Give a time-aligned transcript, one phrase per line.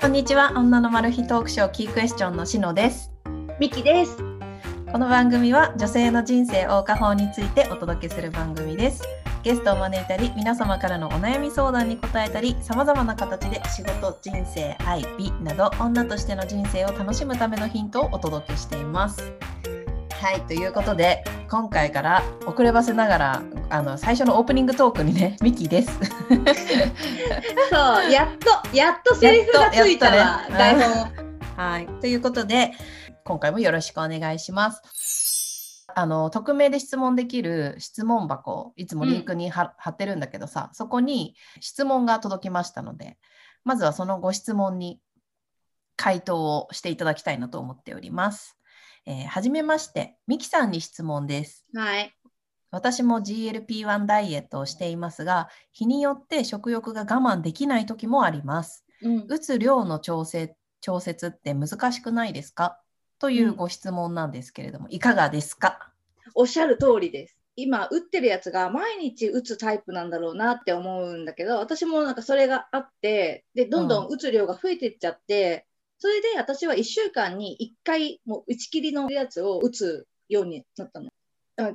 [0.00, 0.54] こんにちは。
[0.56, 3.12] 女のマル秘トークショーキークエスチョンのしのです。
[3.60, 4.16] ミキです。
[4.90, 9.02] この番組は女性の人生謳歌法についてお届けする番組です。
[9.42, 19.34] ゲストを招いたり皆様からのお悩み相談に答えたりさまざまな形で仕事人生愛美など女としての人生を楽しむためのヒントをお届けしています。
[20.12, 25.98] はいということで今回から遅ればせながらあの最初のオープニングトークにね ミキです
[27.70, 31.12] そう、やっと、やっとセリフがついたわ、ね台本。
[31.56, 31.86] はい。
[32.00, 32.72] ということで、
[33.24, 35.86] 今回もよろしくお願いします。
[35.94, 43.18] あの、匿名で質問できる質問箱、いつもリンクに貼,、貼ってるんだけどさ、そこに質問が届きましたので、
[43.64, 45.00] まずはそのご質問に
[45.96, 48.56] 回答をしていただきたいなと思っております。
[49.06, 51.64] えーはじめまして、ミキさんに質問です。
[51.74, 52.14] はい。
[52.70, 58.84] 私も GLP-1 ダイエットをしていますが、日によって食欲が我慢できない時もあります。
[59.02, 62.80] うん、打つ量の調整調節って難しくないですか？
[63.18, 65.92] というご質問なんですけれども、いかがですか？
[66.34, 67.36] おっしゃる通りです。
[67.56, 75.66] 今、打ってるやつが毎日打つタイプなんだろうなって思うんだけど、私もなんかそれがあって、で、どんどん打つ量が増えていっちゃって、
[76.00, 81.06] それで私は1週間に1回、もう打ち切りのやつを打つようになったの。
[81.06, 81.10] うん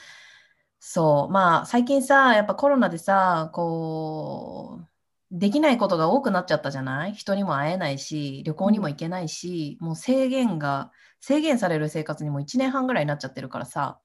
[0.80, 4.91] そう、まあ最近さ、やっぱコロナでさ、こう、
[5.32, 7.14] できないことが多くなっちゃったじゃない？
[7.14, 13.98] 人にも会えないし、旅行にも行けないし、もう制限が、制限される生活にも1年半ぐらいになっちゃってるからさ、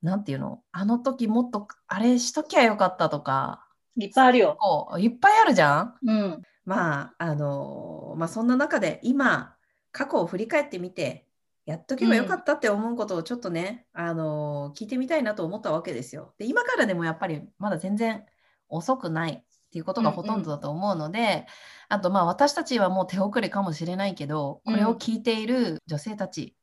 [0.00, 0.62] なんていうの？
[0.70, 3.66] あの時もっとあれしときゃよかったとか、
[3.96, 4.58] いっぱいあるよ。
[4.98, 5.94] いっぱいあるじゃん？
[6.06, 6.42] うん。
[6.64, 9.56] まあ、あのまあ、そんな中で今、
[9.90, 11.26] 過去を振り返ってみて、
[11.66, 16.34] やっとけばよかったって思うことをちょっとね、あの聞いてみたいなと思ったわけですよ。
[16.38, 18.24] で、今からでもやっぱりまだ全然
[18.68, 21.46] 遅くないっていうことがほとんどだと思うので、
[21.88, 26.54] あとまあ私たちはもう手遅れかもしれないけど、これを聞いている女性たち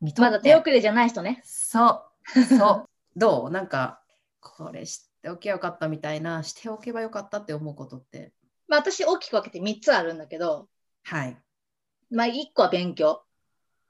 [0.00, 1.42] にとって、まだ手遅れじゃない人ね。
[1.44, 2.84] そう、そう。
[3.16, 3.50] どう？
[3.50, 4.00] なんか、
[4.40, 8.32] これ知っておけばよかったみたいな、しておけばよかったって思うことって？
[8.66, 10.68] まあ私大きく分けて3つあるんだけど、
[11.02, 11.36] はい。
[12.10, 13.22] まあ1個は勉強。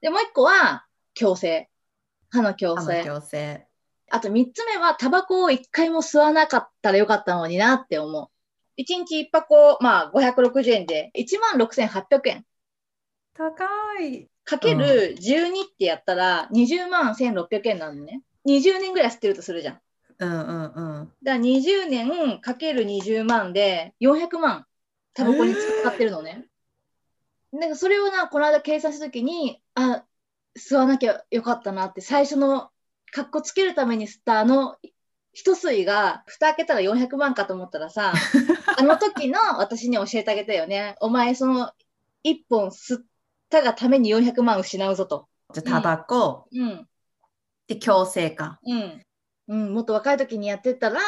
[0.01, 0.85] で、もう1個は
[1.17, 1.69] 矯正。
[2.29, 3.03] 歯の矯歯の正。
[3.03, 3.67] 矯正。
[4.11, 8.27] あと3つ目はタバコを1回も吸わなかったらよかったのになって思う。
[8.77, 12.45] 1日1箱、まあ560円で16,800円。
[13.33, 13.65] 高
[14.01, 14.27] い。
[14.43, 18.21] かける12ってやったら20万1600円なのね。
[18.47, 19.79] 20年ぐらい吸ってるとするじゃん。
[20.19, 20.63] うんうん
[20.99, 21.11] うん。
[21.23, 24.65] だから20年かける20万で400万
[25.13, 26.45] タバコに使ってるのね。
[27.51, 30.05] なんかそれをな、この間計算したときに、あ、
[30.57, 32.69] 吸わなきゃよかったなって、最初の
[33.11, 34.77] カッコつけるために吸ったあの
[35.35, 38.13] 一吸いが、蓋開けたら400万かと思ったらさ、
[38.79, 40.95] あの時の私に教えてあげたよね。
[41.01, 41.73] お前その
[42.23, 43.05] 一本吸っ
[43.49, 45.27] たがために400万失うぞと。
[45.53, 46.87] じゃあ、タバコ、うん。
[47.67, 48.59] で、矯正か。
[48.65, 49.01] うん。
[49.47, 51.01] うん、もっと若い時にやってたら、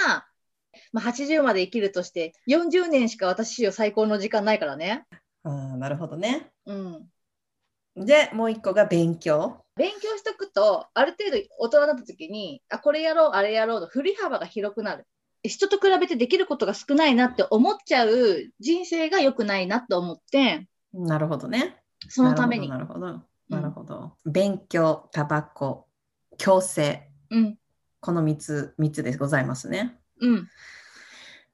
[0.92, 5.06] まあ、80まで生きるとして、40年しか私史上最高の時間ないからね。
[5.44, 6.52] あーなるほどね。
[6.66, 7.10] うん。
[7.96, 9.64] で、もう一個が勉強。
[9.78, 15.06] 勉強しとくと、ある程度大人になった時に、あ、これやろう、あれやろうと振り幅が広くなる。
[15.44, 21.78] 人と比べてできることが少ないなって思っちゃう人生が良くないなと思って、なるほどね。
[22.10, 22.70] そのために。
[22.70, 23.00] なるほど。
[23.00, 24.14] なるほどなるほど。
[24.26, 25.88] 勉強、タバコ、
[26.38, 27.10] 矯正。
[27.30, 27.58] うん。
[28.00, 29.98] この3つ、3つでございますね。
[30.20, 30.48] うん。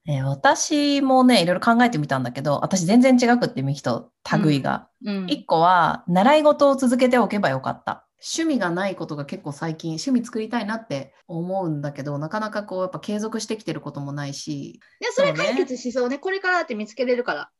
[0.05, 4.11] えー私もね、いろいろ考えてみたんだけど、私全然違くって、ミキと
[4.43, 4.89] 類が。
[5.05, 5.25] うん。
[5.27, 8.02] 1個は、習い事を続けておけばよかった。
[8.25, 16.19] 趣味がないことが結構最近、趣味作りたいなって思うんだけど、なかなかこう、やっぱ継続してきてることもないし、で、それ解決しそうね。
[16.19, 17.51] これからだって見つけれるから。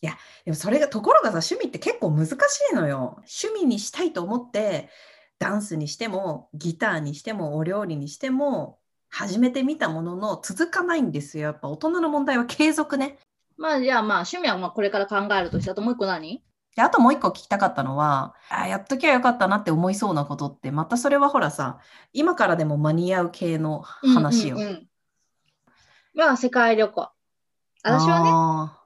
[0.00, 0.10] で
[0.46, 2.32] もそれが、ところがさ、趣味って結構難し
[2.72, 3.16] いのよ。
[3.18, 4.88] 趣味にしたいと思って、
[5.38, 8.78] ダンスにしても、ギターにしても、お料理にしても、
[9.10, 11.44] 始めてみたものの続かないんですよ。
[11.44, 13.18] やっぱ大人の問題は継続ね。
[13.56, 16.42] まあ、じゃあまあ、趣味はまあこれから考えるとして、あともう一個何？
[16.78, 21.80] であともう一個聞きたかったのは、あやっときゃよかったなって思いそうなことって、またそれはほらさ、
[22.12, 24.54] 今からでも間に合う系の話よ。
[24.54, 24.88] うんうんうん
[26.14, 27.10] まあ、世界旅行。
[27.82, 28.80] 私はね、あ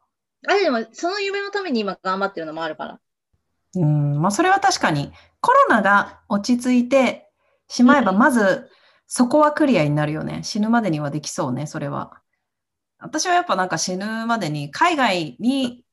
[0.49, 2.99] あれでも、その夢のために今頑張ってるのもあるから。
[3.77, 5.13] ーうん、まあそれは確かに、
[5.43, 7.29] コロナが落ち着いて
[7.69, 8.71] しまえば、うんまず
[9.07, 10.41] そこはクリアになるよね。
[10.45, 12.23] 死ぬまでにはできそうね、それは。
[12.99, 15.85] 私はやっぱなんか死ぬまでに海外にうん。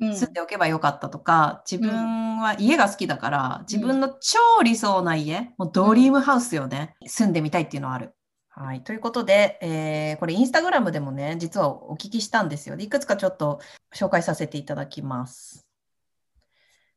[0.00, 8.14] 住んでおけばよかったとか、自分は家が好きだから、自分の超理想な家、もうドリームハウスよね、住んでみたいっていうのはある。
[8.48, 8.84] はい。
[8.84, 12.76] ということで、えーこれインスタグラムでもね、実はお聞きしたんですよ。
[12.76, 13.60] でいくつかちょっと
[13.94, 15.66] 紹介させていただきます。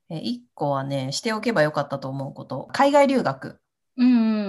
[0.10, 2.68] えー、1個はね、しておけばよかったと思うこと。
[2.74, 3.60] 海外留学。
[3.98, 4.47] うんうん。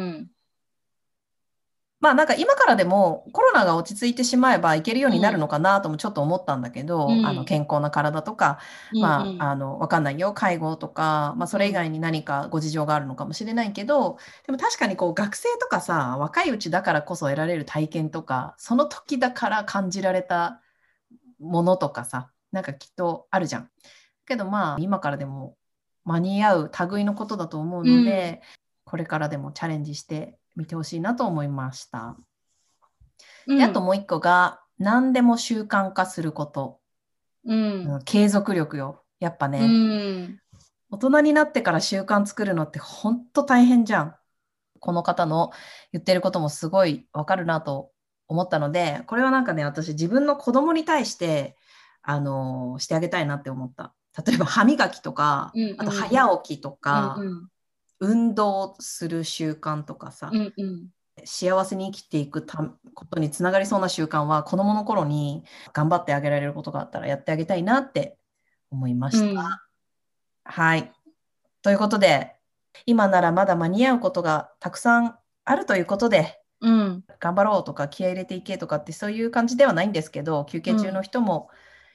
[2.00, 8.58] まあなんか今からでもコロナが落ち着いてしまえば行けるようになるのかなともちょっと思ったんだけど、うんあの健康な体とか、
[8.92, 10.32] まあ、あの、わかんないよ。
[10.32, 20.60] 介護とか、まあ、それ以外に何かご事情があるのかもしれないけど、でも確かにこう、学生とかさ、若いうちだからこそ得られる体験とか、その時だから感じられた
[21.38, 23.70] ものとかさ、なんかきっとあるじゃん。
[24.26, 25.56] けどまあ、今からでも
[26.04, 28.42] 間に合う類のことだと思うので、
[28.88, 32.16] これからでもチャレンジしてみてほしいなと思いました。
[33.46, 36.80] うん、であともう一個が、何でも習慣化すること。
[37.44, 37.94] うん。
[37.94, 39.02] うん継続力よ。
[39.20, 39.60] やっぱね。
[39.60, 40.40] うん。
[40.90, 44.16] 大人になってから習慣作るのって本当大変じゃん。
[44.80, 45.50] この方の
[45.92, 47.90] 言ってることもすごいわかるなと
[48.26, 51.58] 思ったので、これはなんかね、私自分の子供に対して、
[52.00, 53.92] あのーしてあげたいなって思った。
[54.26, 57.48] 例えば歯磨きとかうんう、んあと早起きとか、うん
[58.00, 60.88] 運動する習慣とかさ、うんうん
[61.24, 62.58] 幸せに生きていくた
[62.94, 65.42] ことにつながりそうな習慣は子供の頃に
[65.72, 68.16] 頑張ってあげられることがあったらやってあげたいなって
[68.70, 69.24] 思いました。
[69.24, 69.68] うん
[70.44, 70.92] はい。
[71.60, 72.36] ということで、
[72.86, 81.50] 今ならまだ間に合うことがたくさんあるということで、うん頑張ろうとか気合い入れていけとかってそういう感じではないんですけど、休憩中の人も